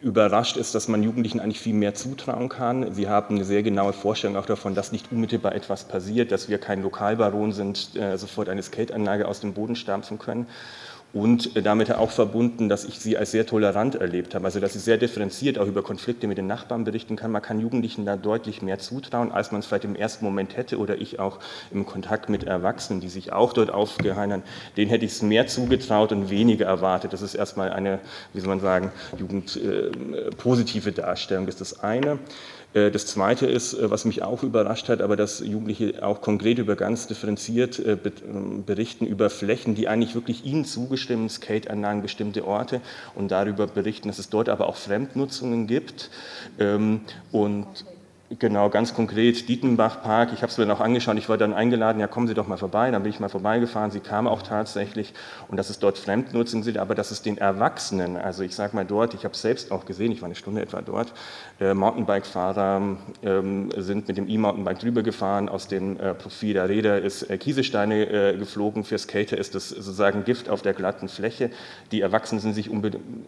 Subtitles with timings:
[0.00, 2.92] überrascht ist, dass man Jugendlichen eigentlich viel mehr zutrauen kann.
[2.92, 6.58] Sie haben eine sehr genaue Vorstellung auch davon, dass nicht unmittelbar etwas passiert, dass wir
[6.58, 10.46] kein Lokalbaron sind, äh, sofort eine Skateanlage aus dem Boden stampfen können
[11.12, 14.74] und äh, damit auch verbunden, dass ich sie als sehr tolerant erlebt habe, also dass
[14.74, 17.30] sie sehr differenziert auch über Konflikte mit den Nachbarn berichten kann.
[17.30, 20.78] Man kann Jugendlichen da deutlich mehr zutrauen, als man es vielleicht im ersten Moment hätte
[20.78, 21.38] oder ich auch
[21.70, 24.42] im Kontakt mit Erwachsenen, die sich auch dort aufgeheimern,
[24.76, 27.12] denen hätte ich es mehr zugetraut und weniger erwartet.
[27.12, 28.00] Das ist erstmal eine,
[28.34, 32.18] wie soll man sagen, jugendpositive äh, Darstellung, das ist das eine.
[32.74, 36.58] Äh, das Zweite ist, äh, was mich auch überrascht hat, aber dass Jugendliche auch konkret
[36.58, 37.96] über ganz differenziert äh,
[38.28, 40.64] ähm, berichten über Flächen, die eigentlich wirklich ihnen
[40.98, 42.80] zugestimmt, Skateanlagen, bestimmte Orte
[43.14, 46.10] und darüber berichten, dass es dort aber auch Fremdnutzungen gibt.
[46.58, 47.66] Ähm, und
[48.30, 52.06] Genau, ganz konkret, Dietenbach-Park, ich habe es mir noch angeschaut, ich war dann eingeladen, ja
[52.06, 55.14] kommen Sie doch mal vorbei, dann bin ich mal vorbeigefahren, sie kam auch tatsächlich.
[55.48, 58.84] Und dass es dort Fremdnutzung sind, aber dass es den Erwachsenen, also ich sage mal
[58.84, 61.14] dort, ich habe es selbst auch gesehen, ich war eine Stunde etwa dort,
[61.58, 67.00] äh, Mountainbike-Fahrer ähm, sind mit dem E-Mountainbike drüber gefahren, aus dem äh, Profil der Räder
[67.00, 71.48] ist äh, Kieselsteine äh, geflogen, für Skater ist das sozusagen Gift auf der glatten Fläche,
[71.92, 72.68] die Erwachsenen sind sich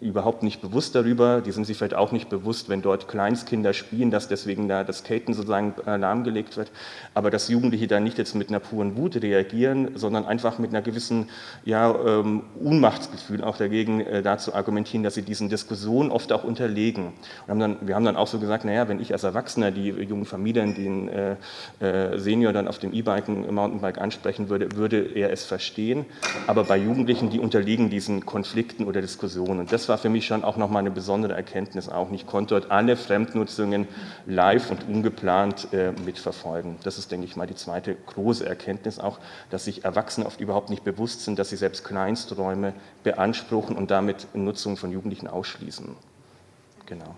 [0.00, 4.10] überhaupt nicht bewusst darüber, die sind sich vielleicht auch nicht bewusst, wenn dort Kleinstkinder spielen,
[4.10, 6.70] dass deswegen da das Skaten sozusagen äh, lahmgelegt wird,
[7.14, 10.82] aber dass Jugendliche da nicht jetzt mit einer puren Wut reagieren, sondern einfach mit einer
[10.82, 11.28] gewissen
[11.64, 17.12] ja, ähm, Unmachtsgefühl auch dagegen äh, dazu argumentieren, dass sie diesen Diskussionen oft auch unterlegen.
[17.48, 20.24] Haben dann, wir haben dann auch so gesagt, naja, wenn ich als Erwachsener die jungen
[20.24, 21.36] Familien, den äh,
[21.80, 26.06] äh, Senior dann auf dem E-Bike, Mountainbike ansprechen würde, würde er es verstehen,
[26.46, 29.60] aber bei Jugendlichen, die unterliegen diesen Konflikten oder Diskussionen.
[29.60, 32.10] Und das war für mich schon auch nochmal eine besondere Erkenntnis auch.
[32.12, 33.88] Ich konnte dort alle Fremdnutzungen
[34.26, 36.76] live und und ungeplant äh, mitverfolgen.
[36.82, 39.18] Das ist, denke ich mal, die zweite große Erkenntnis auch,
[39.50, 44.28] dass sich Erwachsene oft überhaupt nicht bewusst sind, dass sie selbst Kleinsträume beanspruchen und damit
[44.34, 45.96] Nutzung von Jugendlichen ausschließen.
[46.86, 47.14] Genau.